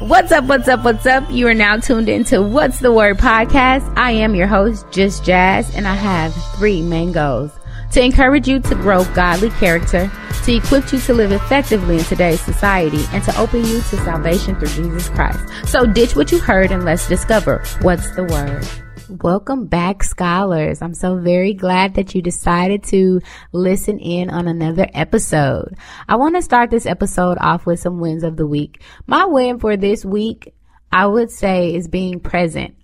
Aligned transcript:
What's 0.00 0.30
up, 0.30 0.44
what's 0.44 0.68
up, 0.68 0.84
what's 0.84 1.06
up? 1.06 1.28
You 1.28 1.48
are 1.48 1.54
now 1.54 1.76
tuned 1.76 2.08
into 2.08 2.40
What's 2.40 2.78
the 2.78 2.92
Word 2.92 3.18
podcast. 3.18 3.92
I 3.96 4.12
am 4.12 4.36
your 4.36 4.46
host, 4.46 4.86
Just 4.92 5.24
Jazz, 5.24 5.74
and 5.74 5.88
I 5.88 5.94
have 5.96 6.32
three 6.54 6.82
main 6.82 7.10
goals. 7.10 7.50
To 7.94 8.04
encourage 8.04 8.46
you 8.46 8.60
to 8.60 8.74
grow 8.76 9.04
godly 9.06 9.50
character, 9.50 10.08
to 10.44 10.54
equip 10.54 10.92
you 10.92 11.00
to 11.00 11.14
live 11.14 11.32
effectively 11.32 11.98
in 11.98 12.04
today's 12.04 12.40
society, 12.40 13.04
and 13.12 13.24
to 13.24 13.36
open 13.40 13.64
you 13.64 13.78
to 13.78 13.96
salvation 13.96 14.54
through 14.54 14.68
Jesus 14.68 15.08
Christ. 15.08 15.40
So 15.66 15.84
ditch 15.84 16.14
what 16.14 16.30
you 16.30 16.38
heard 16.38 16.70
and 16.70 16.84
let's 16.84 17.08
discover 17.08 17.60
what's 17.82 18.12
the 18.12 18.22
Word. 18.22 18.87
Welcome 19.08 19.68
back, 19.68 20.04
scholars. 20.04 20.82
I'm 20.82 20.92
so 20.92 21.16
very 21.16 21.54
glad 21.54 21.94
that 21.94 22.14
you 22.14 22.20
decided 22.20 22.82
to 22.84 23.22
listen 23.52 23.98
in 23.98 24.28
on 24.28 24.46
another 24.46 24.86
episode. 24.92 25.78
I 26.06 26.16
want 26.16 26.36
to 26.36 26.42
start 26.42 26.70
this 26.70 26.84
episode 26.84 27.38
off 27.40 27.64
with 27.64 27.80
some 27.80 28.00
wins 28.00 28.22
of 28.22 28.36
the 28.36 28.46
week. 28.46 28.82
My 29.06 29.24
win 29.24 29.60
for 29.60 29.78
this 29.78 30.04
week, 30.04 30.52
I 30.92 31.06
would 31.06 31.30
say, 31.30 31.74
is 31.74 31.88
being 31.88 32.20
present. 32.20 32.74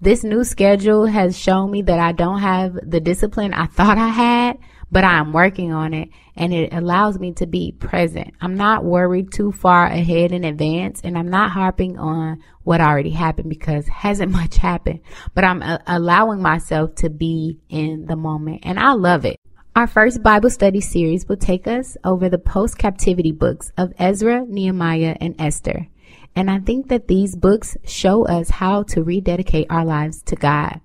This 0.00 0.22
new 0.22 0.44
schedule 0.44 1.06
has 1.06 1.36
shown 1.36 1.72
me 1.72 1.82
that 1.82 1.98
I 1.98 2.12
don't 2.12 2.38
have 2.38 2.78
the 2.88 3.00
discipline 3.00 3.52
I 3.52 3.66
thought 3.72 3.98
I 3.98 4.08
had 4.08 4.58
but 4.92 5.04
I'm 5.04 5.32
working 5.32 5.72
on 5.72 5.94
it 5.94 6.10
and 6.36 6.52
it 6.52 6.72
allows 6.74 7.18
me 7.18 7.32
to 7.34 7.46
be 7.46 7.72
present. 7.72 8.34
I'm 8.42 8.56
not 8.56 8.84
worried 8.84 9.32
too 9.32 9.50
far 9.50 9.86
ahead 9.86 10.32
in 10.32 10.44
advance 10.44 11.00
and 11.02 11.16
I'm 11.16 11.28
not 11.28 11.50
harping 11.50 11.98
on 11.98 12.42
what 12.62 12.82
already 12.82 13.10
happened 13.10 13.48
because 13.48 13.88
hasn't 13.88 14.30
much 14.40 14.58
happened, 14.58 15.00
but 15.34 15.44
I'm 15.44 15.62
uh, 15.62 15.78
allowing 15.86 16.42
myself 16.42 16.94
to 16.96 17.08
be 17.08 17.58
in 17.70 18.04
the 18.04 18.16
moment 18.16 18.60
and 18.64 18.78
I 18.78 18.92
love 18.92 19.24
it. 19.24 19.36
Our 19.74 19.86
first 19.86 20.22
Bible 20.22 20.50
study 20.50 20.82
series 20.82 21.26
will 21.26 21.38
take 21.38 21.66
us 21.66 21.96
over 22.04 22.28
the 22.28 22.38
post 22.38 22.76
captivity 22.76 23.32
books 23.32 23.72
of 23.78 23.94
Ezra, 23.98 24.44
Nehemiah, 24.46 25.16
and 25.18 25.34
Esther. 25.38 25.88
And 26.36 26.50
I 26.50 26.58
think 26.58 26.88
that 26.88 27.08
these 27.08 27.34
books 27.34 27.78
show 27.84 28.26
us 28.26 28.50
how 28.50 28.82
to 28.84 29.02
rededicate 29.02 29.68
our 29.70 29.86
lives 29.86 30.22
to 30.24 30.36
God. 30.36 30.82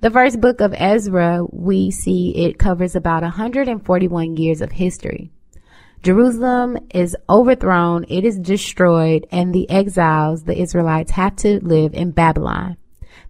The 0.00 0.10
first 0.10 0.40
book 0.40 0.60
of 0.60 0.74
Ezra, 0.76 1.44
we 1.50 1.90
see 1.90 2.30
it 2.36 2.58
covers 2.58 2.94
about 2.94 3.22
141 3.22 4.36
years 4.36 4.60
of 4.60 4.72
history. 4.72 5.30
Jerusalem 6.02 6.76
is 6.92 7.16
overthrown, 7.30 8.04
it 8.08 8.24
is 8.24 8.38
destroyed, 8.38 9.26
and 9.30 9.54
the 9.54 9.68
exiles, 9.70 10.44
the 10.44 10.60
Israelites, 10.60 11.12
have 11.12 11.36
to 11.36 11.64
live 11.64 11.94
in 11.94 12.10
Babylon. 12.10 12.76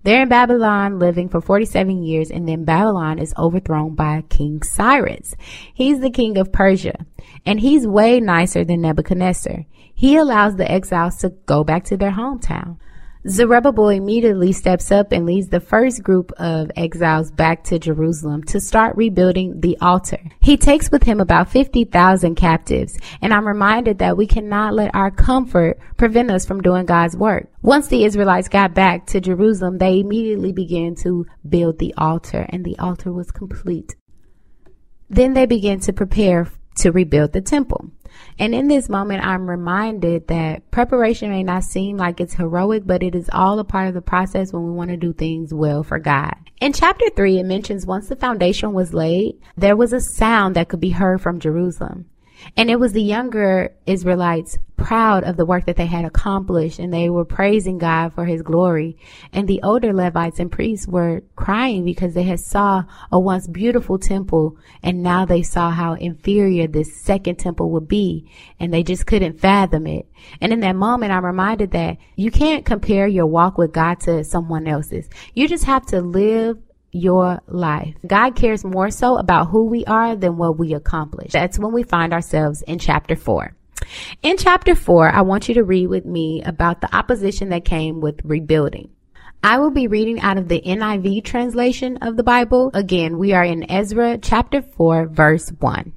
They're 0.02 0.22
in 0.22 0.28
Babylon 0.28 0.98
living 0.98 1.28
for 1.28 1.40
47 1.40 2.02
years, 2.02 2.30
and 2.30 2.48
then 2.48 2.64
Babylon 2.64 3.18
is 3.18 3.32
overthrown 3.38 3.94
by 3.94 4.22
King 4.28 4.62
Cyrus. 4.62 5.36
He's 5.72 6.00
the 6.00 6.10
king 6.10 6.36
of 6.36 6.52
Persia, 6.52 7.06
and 7.46 7.60
he's 7.60 7.86
way 7.86 8.18
nicer 8.18 8.64
than 8.64 8.82
Nebuchadnezzar. 8.82 9.64
He 9.94 10.16
allows 10.16 10.56
the 10.56 10.70
exiles 10.70 11.16
to 11.18 11.30
go 11.46 11.62
back 11.62 11.84
to 11.84 11.96
their 11.96 12.12
hometown. 12.12 12.78
Zerubbabel 13.26 13.88
immediately 13.88 14.52
steps 14.52 14.92
up 14.92 15.10
and 15.10 15.24
leads 15.24 15.48
the 15.48 15.60
first 15.60 16.02
group 16.02 16.30
of 16.32 16.70
exiles 16.76 17.30
back 17.30 17.64
to 17.64 17.78
Jerusalem 17.78 18.42
to 18.44 18.60
start 18.60 18.96
rebuilding 18.96 19.60
the 19.60 19.78
altar. 19.80 20.18
He 20.40 20.58
takes 20.58 20.90
with 20.90 21.04
him 21.04 21.20
about 21.20 21.48
50,000 21.48 22.34
captives, 22.34 22.98
and 23.22 23.32
I'm 23.32 23.48
reminded 23.48 23.98
that 24.00 24.18
we 24.18 24.26
cannot 24.26 24.74
let 24.74 24.94
our 24.94 25.10
comfort 25.10 25.78
prevent 25.96 26.30
us 26.30 26.44
from 26.44 26.60
doing 26.60 26.84
God's 26.84 27.16
work. 27.16 27.48
Once 27.62 27.88
the 27.88 28.04
Israelites 28.04 28.50
got 28.50 28.74
back 28.74 29.06
to 29.06 29.22
Jerusalem, 29.22 29.78
they 29.78 30.00
immediately 30.00 30.52
began 30.52 30.94
to 30.96 31.24
build 31.48 31.78
the 31.78 31.94
altar, 31.96 32.44
and 32.50 32.62
the 32.62 32.78
altar 32.78 33.10
was 33.10 33.30
complete. 33.30 33.96
Then 35.08 35.32
they 35.32 35.46
began 35.46 35.80
to 35.80 35.94
prepare 35.94 36.48
to 36.76 36.92
rebuild 36.92 37.32
the 37.32 37.40
temple. 37.40 37.90
And 38.38 38.54
in 38.54 38.68
this 38.68 38.88
moment, 38.88 39.24
I'm 39.24 39.48
reminded 39.48 40.28
that 40.28 40.70
preparation 40.70 41.30
may 41.30 41.42
not 41.42 41.64
seem 41.64 41.96
like 41.96 42.20
it's 42.20 42.34
heroic, 42.34 42.82
but 42.86 43.02
it 43.02 43.14
is 43.14 43.30
all 43.32 43.58
a 43.58 43.64
part 43.64 43.88
of 43.88 43.94
the 43.94 44.02
process 44.02 44.52
when 44.52 44.64
we 44.64 44.72
want 44.72 44.90
to 44.90 44.96
do 44.96 45.12
things 45.12 45.54
well 45.54 45.82
for 45.82 45.98
God. 45.98 46.34
In 46.60 46.72
chapter 46.72 47.08
three, 47.10 47.38
it 47.38 47.44
mentions 47.44 47.86
once 47.86 48.08
the 48.08 48.16
foundation 48.16 48.72
was 48.72 48.94
laid, 48.94 49.40
there 49.56 49.76
was 49.76 49.92
a 49.92 50.00
sound 50.00 50.56
that 50.56 50.68
could 50.68 50.80
be 50.80 50.90
heard 50.90 51.20
from 51.20 51.40
Jerusalem. 51.40 52.06
And 52.56 52.70
it 52.70 52.80
was 52.80 52.92
the 52.92 53.02
younger 53.02 53.74
Israelites 53.86 54.58
proud 54.84 55.24
of 55.24 55.38
the 55.38 55.46
work 55.46 55.64
that 55.64 55.76
they 55.76 55.86
had 55.86 56.04
accomplished 56.04 56.78
and 56.78 56.92
they 56.92 57.08
were 57.08 57.24
praising 57.24 57.78
God 57.78 58.12
for 58.12 58.26
his 58.26 58.42
glory. 58.42 58.98
And 59.32 59.48
the 59.48 59.62
older 59.62 59.94
Levites 59.94 60.38
and 60.38 60.52
priests 60.52 60.86
were 60.86 61.22
crying 61.36 61.86
because 61.86 62.12
they 62.12 62.24
had 62.24 62.40
saw 62.40 62.84
a 63.10 63.18
once 63.18 63.48
beautiful 63.48 63.98
temple 63.98 64.58
and 64.82 65.02
now 65.02 65.24
they 65.24 65.42
saw 65.42 65.70
how 65.70 65.94
inferior 65.94 66.66
this 66.66 67.00
second 67.00 67.36
temple 67.36 67.70
would 67.70 67.88
be 67.88 68.30
and 68.60 68.74
they 68.74 68.82
just 68.82 69.06
couldn't 69.06 69.40
fathom 69.40 69.86
it. 69.86 70.06
And 70.42 70.52
in 70.52 70.60
that 70.60 70.76
moment, 70.76 71.12
I'm 71.12 71.24
reminded 71.24 71.70
that 71.70 71.96
you 72.14 72.30
can't 72.30 72.66
compare 72.66 73.06
your 73.06 73.26
walk 73.26 73.56
with 73.56 73.72
God 73.72 74.00
to 74.00 74.22
someone 74.22 74.68
else's. 74.68 75.08
You 75.32 75.48
just 75.48 75.64
have 75.64 75.86
to 75.86 76.02
live 76.02 76.58
your 76.92 77.40
life. 77.46 77.94
God 78.06 78.36
cares 78.36 78.64
more 78.64 78.90
so 78.90 79.16
about 79.16 79.46
who 79.48 79.64
we 79.64 79.86
are 79.86 80.14
than 80.14 80.36
what 80.36 80.58
we 80.58 80.74
accomplish. 80.74 81.32
That's 81.32 81.58
when 81.58 81.72
we 81.72 81.84
find 81.84 82.12
ourselves 82.12 82.60
in 82.60 82.78
chapter 82.78 83.16
four. 83.16 83.56
In 84.22 84.36
chapter 84.36 84.74
four, 84.74 85.08
I 85.08 85.22
want 85.22 85.48
you 85.48 85.54
to 85.54 85.64
read 85.64 85.88
with 85.88 86.04
me 86.04 86.42
about 86.42 86.80
the 86.80 86.94
opposition 86.94 87.48
that 87.50 87.64
came 87.64 88.00
with 88.00 88.20
rebuilding. 88.24 88.90
I 89.42 89.58
will 89.58 89.70
be 89.70 89.88
reading 89.88 90.20
out 90.20 90.38
of 90.38 90.48
the 90.48 90.62
NIV 90.62 91.24
translation 91.24 91.98
of 91.98 92.16
the 92.16 92.22
Bible. 92.22 92.70
Again, 92.72 93.18
we 93.18 93.32
are 93.34 93.44
in 93.44 93.70
Ezra 93.70 94.16
chapter 94.18 94.62
4 94.62 95.08
verse 95.08 95.50
1. 95.60 95.92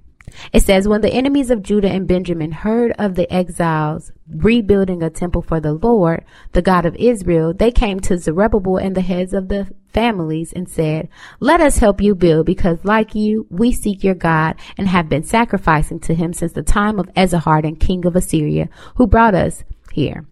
It 0.51 0.63
says, 0.63 0.87
when 0.87 1.01
the 1.01 1.13
enemies 1.13 1.49
of 1.49 1.63
Judah 1.63 1.89
and 1.89 2.07
Benjamin 2.07 2.51
heard 2.51 2.93
of 2.99 3.15
the 3.15 3.31
exiles 3.33 4.11
rebuilding 4.29 5.01
a 5.01 5.09
temple 5.09 5.41
for 5.41 5.59
the 5.59 5.73
Lord, 5.73 6.25
the 6.51 6.61
God 6.61 6.85
of 6.85 6.95
Israel, 6.97 7.53
they 7.53 7.71
came 7.71 7.99
to 8.01 8.17
Zerubbabel 8.17 8.77
and 8.77 8.95
the 8.95 9.01
heads 9.01 9.33
of 9.33 9.47
the 9.47 9.73
families 9.93 10.53
and 10.53 10.69
said, 10.69 11.09
let 11.39 11.61
us 11.61 11.77
help 11.77 12.01
you 12.01 12.15
build 12.15 12.45
because 12.45 12.83
like 12.83 13.15
you, 13.15 13.47
we 13.49 13.71
seek 13.71 14.03
your 14.03 14.15
God 14.15 14.55
and 14.77 14.87
have 14.87 15.09
been 15.09 15.23
sacrificing 15.23 15.99
to 16.01 16.15
him 16.15 16.33
since 16.33 16.53
the 16.53 16.63
time 16.63 16.99
of 16.99 17.13
Esarhaddon, 17.13 17.79
king 17.79 18.05
of 18.05 18.15
Assyria, 18.15 18.69
who 18.95 19.07
brought 19.07 19.35
us 19.35 19.63
here. 19.91 20.25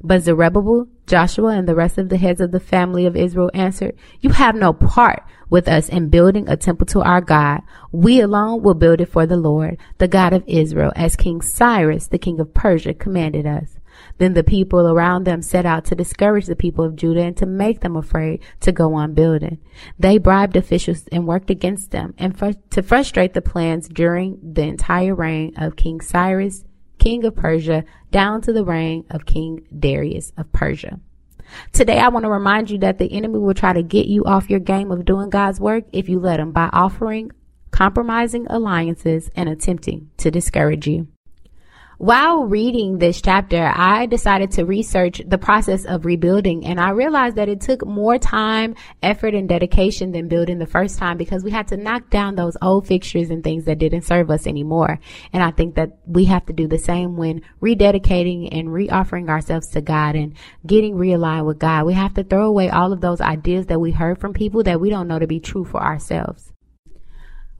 But 0.00 0.22
Zerubbabel, 0.22 0.86
Joshua, 1.06 1.56
and 1.56 1.66
the 1.66 1.74
rest 1.74 1.98
of 1.98 2.08
the 2.08 2.18
heads 2.18 2.40
of 2.40 2.52
the 2.52 2.60
family 2.60 3.04
of 3.04 3.16
Israel 3.16 3.50
answered, 3.52 3.96
You 4.20 4.30
have 4.30 4.54
no 4.54 4.72
part 4.72 5.24
with 5.50 5.66
us 5.66 5.88
in 5.88 6.08
building 6.08 6.48
a 6.48 6.56
temple 6.56 6.86
to 6.86 7.00
our 7.00 7.20
God. 7.20 7.62
We 7.90 8.20
alone 8.20 8.62
will 8.62 8.74
build 8.74 9.00
it 9.00 9.06
for 9.06 9.26
the 9.26 9.36
Lord, 9.36 9.78
the 9.98 10.06
God 10.06 10.32
of 10.32 10.44
Israel, 10.46 10.92
as 10.94 11.16
King 11.16 11.40
Cyrus, 11.40 12.06
the 12.06 12.18
king 12.18 12.38
of 12.38 12.54
Persia, 12.54 12.94
commanded 12.94 13.46
us. 13.46 13.77
Then 14.18 14.34
the 14.34 14.44
people 14.44 14.88
around 14.88 15.24
them 15.24 15.42
set 15.42 15.66
out 15.66 15.84
to 15.86 15.94
discourage 15.94 16.46
the 16.46 16.56
people 16.56 16.84
of 16.84 16.96
Judah 16.96 17.22
and 17.22 17.36
to 17.36 17.46
make 17.46 17.80
them 17.80 17.96
afraid 17.96 18.40
to 18.60 18.72
go 18.72 18.94
on 18.94 19.14
building. 19.14 19.58
They 19.98 20.18
bribed 20.18 20.56
officials 20.56 21.06
and 21.12 21.26
worked 21.26 21.50
against 21.50 21.90
them 21.90 22.14
and 22.18 22.36
fr- 22.36 22.52
to 22.70 22.82
frustrate 22.82 23.34
the 23.34 23.42
plans 23.42 23.88
during 23.88 24.38
the 24.42 24.62
entire 24.62 25.14
reign 25.14 25.54
of 25.56 25.76
King 25.76 26.00
Cyrus, 26.00 26.64
king 26.98 27.24
of 27.24 27.36
Persia, 27.36 27.84
down 28.10 28.40
to 28.42 28.52
the 28.52 28.64
reign 28.64 29.04
of 29.10 29.26
King 29.26 29.66
Darius 29.78 30.32
of 30.36 30.52
Persia. 30.52 30.98
Today, 31.72 31.98
I 31.98 32.08
want 32.08 32.24
to 32.24 32.30
remind 32.30 32.70
you 32.70 32.78
that 32.78 32.98
the 32.98 33.12
enemy 33.12 33.38
will 33.38 33.54
try 33.54 33.72
to 33.72 33.82
get 33.82 34.06
you 34.06 34.24
off 34.24 34.50
your 34.50 34.60
game 34.60 34.90
of 34.90 35.04
doing 35.04 35.30
God's 35.30 35.60
work 35.60 35.84
if 35.92 36.08
you 36.08 36.18
let 36.18 36.40
him 36.40 36.52
by 36.52 36.68
offering 36.72 37.30
compromising 37.70 38.46
alliances 38.48 39.30
and 39.36 39.48
attempting 39.48 40.10
to 40.16 40.30
discourage 40.30 40.86
you. 40.86 41.06
While 41.98 42.44
reading 42.44 42.98
this 42.98 43.20
chapter, 43.20 43.72
I 43.74 44.06
decided 44.06 44.52
to 44.52 44.64
research 44.64 45.20
the 45.26 45.36
process 45.36 45.84
of 45.84 46.04
rebuilding 46.04 46.64
and 46.64 46.78
I 46.78 46.90
realized 46.90 47.34
that 47.34 47.48
it 47.48 47.60
took 47.60 47.84
more 47.84 48.18
time, 48.18 48.76
effort, 49.02 49.34
and 49.34 49.48
dedication 49.48 50.12
than 50.12 50.28
building 50.28 50.60
the 50.60 50.66
first 50.66 50.96
time 50.96 51.16
because 51.16 51.42
we 51.42 51.50
had 51.50 51.66
to 51.68 51.76
knock 51.76 52.08
down 52.08 52.36
those 52.36 52.56
old 52.62 52.86
fixtures 52.86 53.30
and 53.30 53.42
things 53.42 53.64
that 53.64 53.80
didn't 53.80 54.02
serve 54.02 54.30
us 54.30 54.46
anymore. 54.46 55.00
And 55.32 55.42
I 55.42 55.50
think 55.50 55.74
that 55.74 55.98
we 56.06 56.26
have 56.26 56.46
to 56.46 56.52
do 56.52 56.68
the 56.68 56.78
same 56.78 57.16
when 57.16 57.42
rededicating 57.60 58.56
and 58.56 58.68
reoffering 58.68 59.28
ourselves 59.28 59.66
to 59.70 59.80
God 59.80 60.14
and 60.14 60.34
getting 60.64 60.94
realigned 60.94 61.46
with 61.46 61.58
God. 61.58 61.84
We 61.84 61.94
have 61.94 62.14
to 62.14 62.22
throw 62.22 62.46
away 62.46 62.70
all 62.70 62.92
of 62.92 63.00
those 63.00 63.20
ideas 63.20 63.66
that 63.66 63.80
we 63.80 63.90
heard 63.90 64.20
from 64.20 64.34
people 64.34 64.62
that 64.62 64.80
we 64.80 64.88
don't 64.88 65.08
know 65.08 65.18
to 65.18 65.26
be 65.26 65.40
true 65.40 65.64
for 65.64 65.82
ourselves. 65.82 66.52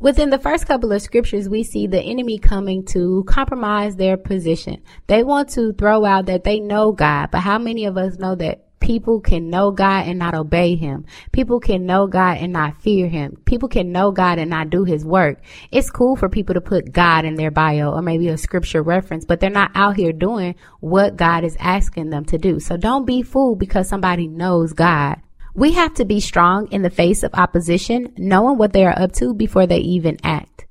Within 0.00 0.30
the 0.30 0.38
first 0.38 0.66
couple 0.66 0.92
of 0.92 1.02
scriptures, 1.02 1.48
we 1.48 1.64
see 1.64 1.88
the 1.88 2.00
enemy 2.00 2.38
coming 2.38 2.84
to 2.84 3.24
compromise 3.26 3.96
their 3.96 4.16
position. 4.16 4.80
They 5.08 5.24
want 5.24 5.48
to 5.50 5.72
throw 5.72 6.04
out 6.04 6.26
that 6.26 6.44
they 6.44 6.60
know 6.60 6.92
God, 6.92 7.32
but 7.32 7.40
how 7.40 7.58
many 7.58 7.84
of 7.84 7.96
us 7.96 8.16
know 8.16 8.36
that 8.36 8.78
people 8.78 9.20
can 9.20 9.50
know 9.50 9.72
God 9.72 10.06
and 10.06 10.16
not 10.16 10.36
obey 10.36 10.76
him? 10.76 11.04
People 11.32 11.58
can 11.58 11.84
know 11.84 12.06
God 12.06 12.38
and 12.38 12.52
not 12.52 12.80
fear 12.80 13.08
him. 13.08 13.42
People 13.44 13.68
can 13.68 13.90
know 13.90 14.12
God 14.12 14.38
and 14.38 14.50
not 14.50 14.70
do 14.70 14.84
his 14.84 15.04
work. 15.04 15.42
It's 15.72 15.90
cool 15.90 16.14
for 16.14 16.28
people 16.28 16.54
to 16.54 16.60
put 16.60 16.92
God 16.92 17.24
in 17.24 17.34
their 17.34 17.50
bio 17.50 17.90
or 17.90 18.00
maybe 18.00 18.28
a 18.28 18.38
scripture 18.38 18.84
reference, 18.84 19.24
but 19.24 19.40
they're 19.40 19.50
not 19.50 19.72
out 19.74 19.96
here 19.96 20.12
doing 20.12 20.54
what 20.78 21.16
God 21.16 21.42
is 21.42 21.56
asking 21.58 22.10
them 22.10 22.24
to 22.26 22.38
do. 22.38 22.60
So 22.60 22.76
don't 22.76 23.04
be 23.04 23.22
fooled 23.22 23.58
because 23.58 23.88
somebody 23.88 24.28
knows 24.28 24.74
God. 24.74 25.20
We 25.54 25.72
have 25.72 25.94
to 25.94 26.04
be 26.04 26.20
strong 26.20 26.68
in 26.70 26.82
the 26.82 26.90
face 26.90 27.22
of 27.22 27.34
opposition, 27.34 28.12
knowing 28.16 28.58
what 28.58 28.72
they 28.72 28.84
are 28.84 28.98
up 28.98 29.12
to 29.14 29.34
before 29.34 29.66
they 29.66 29.78
even 29.78 30.18
act. 30.22 30.66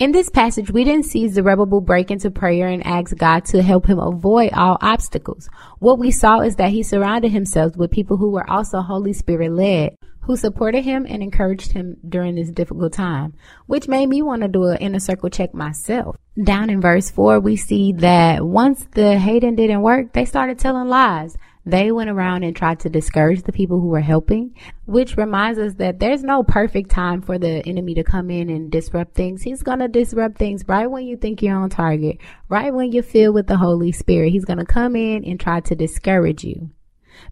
In 0.00 0.10
this 0.10 0.28
passage, 0.28 0.72
we 0.72 0.82
didn't 0.82 1.06
see 1.06 1.28
Zerubbabel 1.28 1.80
break 1.80 2.10
into 2.10 2.28
prayer 2.28 2.66
and 2.66 2.84
ask 2.84 3.16
God 3.16 3.44
to 3.46 3.62
help 3.62 3.86
him 3.86 4.00
avoid 4.00 4.52
all 4.52 4.76
obstacles. 4.80 5.48
What 5.78 6.00
we 6.00 6.10
saw 6.10 6.40
is 6.40 6.56
that 6.56 6.72
he 6.72 6.82
surrounded 6.82 7.30
himself 7.30 7.76
with 7.76 7.92
people 7.92 8.16
who 8.16 8.30
were 8.30 8.48
also 8.50 8.80
Holy 8.80 9.12
Spirit 9.12 9.52
led, 9.52 9.96
who 10.22 10.36
supported 10.36 10.82
him 10.82 11.06
and 11.08 11.22
encouraged 11.22 11.72
him 11.72 11.96
during 12.08 12.34
this 12.34 12.50
difficult 12.50 12.92
time, 12.92 13.34
which 13.66 13.86
made 13.86 14.08
me 14.08 14.20
want 14.20 14.42
to 14.42 14.48
do 14.48 14.64
an 14.64 14.78
inner 14.78 14.98
circle 14.98 15.30
check 15.30 15.54
myself. 15.54 16.16
Down 16.42 16.70
in 16.70 16.80
verse 16.80 17.10
4, 17.10 17.38
we 17.38 17.54
see 17.54 17.92
that 17.92 18.44
once 18.44 18.86
the 18.92 19.16
hating 19.18 19.54
didn't 19.54 19.82
work, 19.82 20.12
they 20.12 20.24
started 20.24 20.58
telling 20.58 20.88
lies. 20.88 21.36
They 21.66 21.90
went 21.92 22.10
around 22.10 22.42
and 22.42 22.54
tried 22.54 22.80
to 22.80 22.90
discourage 22.90 23.42
the 23.42 23.52
people 23.52 23.80
who 23.80 23.88
were 23.88 24.00
helping, 24.00 24.54
which 24.84 25.16
reminds 25.16 25.58
us 25.58 25.74
that 25.74 25.98
there's 25.98 26.22
no 26.22 26.42
perfect 26.42 26.90
time 26.90 27.22
for 27.22 27.38
the 27.38 27.66
enemy 27.66 27.94
to 27.94 28.04
come 28.04 28.30
in 28.30 28.50
and 28.50 28.70
disrupt 28.70 29.14
things. 29.14 29.42
He's 29.42 29.62
going 29.62 29.78
to 29.78 29.88
disrupt 29.88 30.36
things 30.36 30.62
right 30.68 30.90
when 30.90 31.06
you 31.06 31.16
think 31.16 31.42
you're 31.42 31.56
on 31.56 31.70
target, 31.70 32.18
right 32.48 32.74
when 32.74 32.92
you're 32.92 33.02
filled 33.02 33.34
with 33.34 33.46
the 33.46 33.56
Holy 33.56 33.92
Spirit. 33.92 34.32
He's 34.32 34.44
going 34.44 34.58
to 34.58 34.66
come 34.66 34.94
in 34.94 35.24
and 35.24 35.40
try 35.40 35.60
to 35.60 35.74
discourage 35.74 36.44
you 36.44 36.70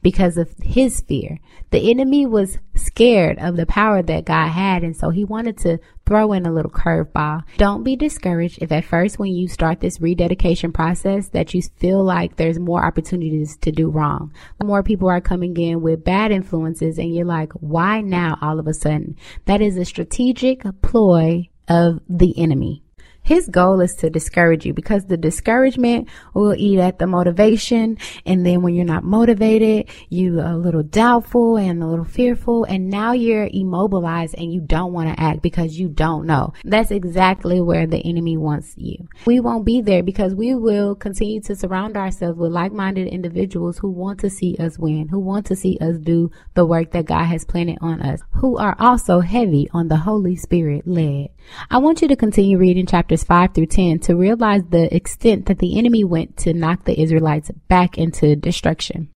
because 0.02 0.36
of 0.36 0.54
his 0.62 1.00
fear. 1.00 1.38
The 1.70 1.90
enemy 1.90 2.26
was 2.26 2.58
scared 2.74 3.38
of 3.38 3.56
the 3.56 3.66
power 3.66 4.02
that 4.02 4.24
God 4.24 4.48
had, 4.48 4.82
and 4.82 4.96
so 4.96 5.10
he 5.10 5.24
wanted 5.24 5.56
to 5.58 5.78
throw 6.06 6.32
in 6.32 6.44
a 6.44 6.52
little 6.52 6.70
curveball. 6.70 7.44
Don't 7.56 7.84
be 7.84 7.96
discouraged 7.96 8.58
if 8.60 8.72
at 8.72 8.84
first 8.84 9.18
when 9.18 9.32
you 9.32 9.48
start 9.48 9.80
this 9.80 10.00
rededication 10.00 10.72
process 10.72 11.28
that 11.28 11.54
you 11.54 11.62
feel 11.76 12.02
like 12.02 12.36
there's 12.36 12.58
more 12.58 12.84
opportunities 12.84 13.56
to 13.58 13.72
do 13.72 13.88
wrong. 13.88 14.32
More 14.62 14.82
people 14.82 15.08
are 15.08 15.20
coming 15.20 15.56
in 15.56 15.80
with 15.80 16.04
bad 16.04 16.30
influences 16.30 16.98
and 16.98 17.14
you're 17.14 17.24
like, 17.24 17.52
why 17.54 18.00
now 18.00 18.36
all 18.42 18.58
of 18.58 18.66
a 18.66 18.74
sudden? 18.74 19.16
That 19.46 19.60
is 19.60 19.76
a 19.76 19.84
strategic 19.84 20.62
ploy 20.82 21.48
of 21.68 22.00
the 22.08 22.38
enemy. 22.38 22.82
His 23.24 23.48
goal 23.48 23.80
is 23.80 23.94
to 23.96 24.10
discourage 24.10 24.66
you 24.66 24.74
because 24.74 25.06
the 25.06 25.16
discouragement 25.16 26.08
will 26.34 26.54
eat 26.56 26.78
at 26.78 26.98
the 26.98 27.06
motivation. 27.06 27.98
And 28.26 28.44
then 28.44 28.62
when 28.62 28.74
you're 28.74 28.84
not 28.84 29.04
motivated, 29.04 29.88
you 30.08 30.40
are 30.40 30.52
a 30.52 30.56
little 30.56 30.82
doubtful 30.82 31.56
and 31.56 31.82
a 31.82 31.86
little 31.86 32.04
fearful. 32.04 32.64
And 32.64 32.90
now 32.90 33.12
you're 33.12 33.48
immobilized 33.52 34.34
and 34.36 34.52
you 34.52 34.60
don't 34.60 34.92
want 34.92 35.08
to 35.08 35.22
act 35.22 35.40
because 35.40 35.78
you 35.78 35.88
don't 35.88 36.26
know. 36.26 36.52
That's 36.64 36.90
exactly 36.90 37.60
where 37.60 37.86
the 37.86 38.04
enemy 38.04 38.36
wants 38.36 38.74
you. 38.76 39.08
We 39.24 39.38
won't 39.38 39.64
be 39.64 39.80
there 39.80 40.02
because 40.02 40.34
we 40.34 40.54
will 40.54 40.94
continue 40.96 41.40
to 41.42 41.54
surround 41.54 41.96
ourselves 41.96 42.38
with 42.38 42.50
like-minded 42.52 43.06
individuals 43.06 43.78
who 43.78 43.90
want 43.90 44.18
to 44.20 44.30
see 44.30 44.56
us 44.58 44.78
win, 44.78 45.08
who 45.08 45.20
want 45.20 45.46
to 45.46 45.56
see 45.56 45.78
us 45.80 45.96
do 45.98 46.30
the 46.54 46.66
work 46.66 46.90
that 46.90 47.06
God 47.06 47.24
has 47.24 47.44
planted 47.44 47.78
on 47.80 48.02
us, 48.02 48.20
who 48.32 48.56
are 48.56 48.76
also 48.80 49.20
heavy 49.20 49.68
on 49.72 49.88
the 49.88 49.98
Holy 49.98 50.34
Spirit 50.34 50.86
led. 50.86 51.28
I 51.70 51.78
want 51.78 52.02
you 52.02 52.08
to 52.08 52.16
continue 52.16 52.58
reading 52.58 52.86
chapters 53.12 53.26
5 53.26 53.54
through 53.54 53.66
10 53.66 53.98
to 53.98 54.16
realize 54.16 54.62
the 54.70 54.94
extent 54.94 55.44
that 55.44 55.58
the 55.58 55.78
enemy 55.78 56.02
went 56.02 56.34
to 56.38 56.54
knock 56.54 56.84
the 56.84 56.98
Israelites 56.98 57.50
back 57.68 57.98
into 57.98 58.34
destruction. 58.36 59.10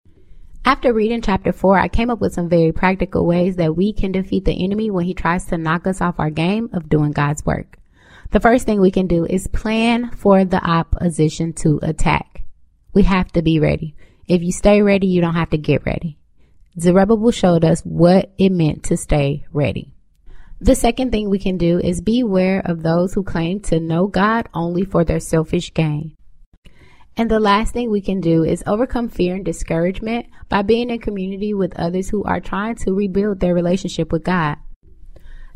After 0.67 0.93
reading 0.93 1.23
chapter 1.23 1.51
4, 1.51 1.79
I 1.79 1.89
came 1.89 2.11
up 2.11 2.21
with 2.21 2.35
some 2.35 2.51
very 2.51 2.73
practical 2.73 3.25
ways 3.25 3.57
that 3.57 3.75
we 3.75 3.95
can 3.95 4.13
defeat 4.13 4.45
the 4.45 4.65
enemy 4.65 4.91
when 4.91 5.07
he 5.07 5.15
tries 5.15 5.47
to 5.47 5.57
knock 5.57 5.87
us 5.87 6.03
off 6.03 6.17
our 6.21 6.29
game 6.29 6.69
of 6.75 6.91
doing 6.91 7.13
God's 7.13 7.47
work. 7.47 7.79
The 8.33 8.41
first 8.41 8.67
thing 8.67 8.83
we 8.83 8.91
can 8.91 9.07
do 9.07 9.25
is 9.25 9.47
plan 9.47 10.11
for 10.11 10.45
the 10.45 10.63
opposition 10.63 11.55
to 11.55 11.81
attack. 11.83 12.43
We 12.93 13.05
have 13.05 13.33
to 13.33 13.41
be 13.41 13.61
ready. 13.61 13.95
If 14.29 14.43
you 14.43 14.53
stay 14.53 14.83
ready, 14.83 15.07
you 15.07 15.23
don't 15.23 15.37
have 15.37 15.51
to 15.51 15.59
get 15.59 15.87
ready. 15.87 16.19
Zerubbabel 16.79 17.31
showed 17.31 17.65
us 17.65 17.81
what 17.81 18.35
it 18.37 18.51
meant 18.51 18.83
to 18.85 18.99
stay 18.99 19.47
ready. 19.53 19.96
The 20.61 20.75
second 20.75 21.13
thing 21.13 21.29
we 21.29 21.39
can 21.39 21.59
do 21.59 21.79
is 21.79 22.01
beware 22.01 22.63
of 22.65 22.83
those 22.83 23.13
who 23.13 23.23
claim 23.23 23.61
to 23.61 23.79
know 23.79 24.07
God 24.07 24.49
only 24.55 24.85
for 24.85 25.05
their 25.05 25.21
selfish 25.21 25.75
gain. 25.75 26.17
And 27.15 27.31
the 27.31 27.41
last 27.41 27.75
thing 27.75 27.91
we 27.91 28.01
can 28.01 28.21
do 28.21 28.43
is 28.43 28.63
overcome 28.67 29.09
fear 29.11 29.35
and 29.35 29.45
discouragement 29.45 30.27
by 30.49 30.63
being 30.63 30.89
in 30.89 30.99
community 30.99 31.53
with 31.53 31.79
others 31.79 32.09
who 32.09 32.25
are 32.25 32.41
trying 32.41 32.77
to 32.77 32.95
rebuild 32.95 33.41
their 33.41 33.55
relationship 33.55 34.13
with 34.13 34.25
God. 34.25 34.57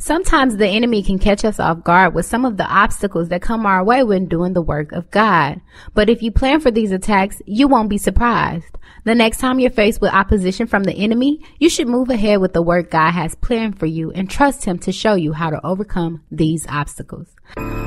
Sometimes 0.02 0.56
the 0.56 0.66
enemy 0.66 1.02
can 1.02 1.18
catch 1.18 1.44
us 1.44 1.60
off 1.60 1.84
guard 1.84 2.14
with 2.14 2.24
some 2.24 2.46
of 2.46 2.56
the 2.56 2.64
obstacles 2.64 3.28
that 3.28 3.42
come 3.42 3.66
our 3.66 3.84
way 3.84 4.02
when 4.02 4.28
doing 4.28 4.54
the 4.54 4.62
work 4.62 4.92
of 4.92 5.10
God. 5.10 5.60
But 5.92 6.08
if 6.08 6.22
you 6.22 6.32
plan 6.32 6.60
for 6.60 6.70
these 6.70 6.90
attacks, 6.90 7.42
you 7.44 7.68
won't 7.68 7.90
be 7.90 7.98
surprised. 7.98 8.78
The 9.04 9.14
next 9.14 9.40
time 9.40 9.58
you're 9.58 9.70
faced 9.70 10.00
with 10.00 10.14
opposition 10.14 10.66
from 10.66 10.84
the 10.84 10.94
enemy, 10.94 11.44
you 11.58 11.68
should 11.68 11.86
move 11.86 12.08
ahead 12.08 12.40
with 12.40 12.54
the 12.54 12.62
work 12.62 12.90
God 12.90 13.10
has 13.10 13.34
planned 13.34 13.78
for 13.78 13.84
you 13.84 14.10
and 14.12 14.28
trust 14.30 14.64
Him 14.64 14.78
to 14.78 14.90
show 14.90 15.16
you 15.16 15.34
how 15.34 15.50
to 15.50 15.64
overcome 15.66 16.22
these 16.30 16.66
obstacles. 16.66 17.36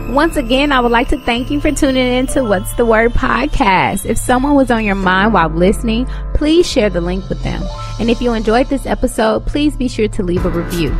Once 0.10 0.38
again, 0.38 0.72
I 0.72 0.82
would 0.82 0.92
like 0.92 1.08
to 1.08 1.26
thank 1.26 1.50
you 1.50 1.60
for 1.60 1.72
tuning 1.72 2.14
in 2.14 2.28
to 2.28 2.44
What's 2.44 2.76
the 2.76 2.86
Word 2.86 3.14
podcast. 3.14 4.06
If 4.06 4.20
someone 4.20 4.54
was 4.54 4.70
on 4.70 4.86
your 4.86 4.94
mind 4.94 5.34
while 5.34 5.50
listening, 5.50 6.06
please 6.36 6.70
share 6.70 6.92
the 6.92 7.02
link 7.02 7.28
with 7.28 7.42
them. 7.42 7.64
And 8.00 8.12
if 8.12 8.22
you 8.22 8.34
enjoyed 8.34 8.68
this 8.68 8.86
episode, 8.86 9.48
please 9.48 9.76
be 9.76 9.88
sure 9.88 10.10
to 10.10 10.22
leave 10.22 10.46
a 10.46 10.52
review. 10.52 10.96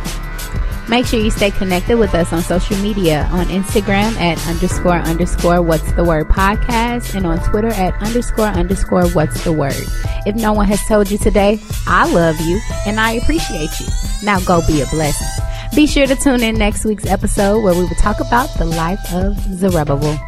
Make 0.88 1.06
sure 1.06 1.18
you 1.18 1.30
stay 1.30 1.50
connected 1.50 1.98
with 1.98 2.14
us 2.14 2.32
on 2.32 2.42
social 2.42 2.76
media 2.76 3.26
on 3.32 3.46
Instagram 3.46 4.16
at 4.20 4.44
underscore 4.46 4.98
underscore 4.98 5.62
what's 5.62 5.90
the 5.92 6.04
word 6.04 6.28
podcast 6.28 7.14
and 7.14 7.26
on 7.26 7.42
Twitter 7.48 7.68
at 7.68 7.94
underscore 8.02 8.46
underscore 8.48 9.08
what's 9.08 9.42
the 9.44 9.52
word. 9.52 9.74
If 10.26 10.36
no 10.36 10.52
one 10.52 10.68
has 10.68 10.84
told 10.86 11.10
you 11.10 11.16
today, 11.16 11.58
I 11.86 12.10
love 12.12 12.38
you 12.40 12.60
and 12.86 13.00
I 13.00 13.12
appreciate 13.12 13.70
you. 13.80 13.86
Now 14.22 14.40
go 14.40 14.64
be 14.66 14.82
a 14.82 14.86
blessing. 14.86 15.44
Be 15.74 15.86
sure 15.86 16.06
to 16.06 16.16
tune 16.16 16.42
in 16.42 16.56
next 16.56 16.84
week's 16.84 17.06
episode 17.06 17.62
where 17.62 17.74
we 17.74 17.80
will 17.80 17.96
talk 17.96 18.20
about 18.20 18.48
the 18.58 18.66
life 18.66 19.00
of 19.12 19.38
Zerubbabel. 19.58 20.18